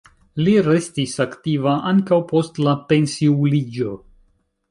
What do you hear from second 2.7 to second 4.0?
pensiuliĝo.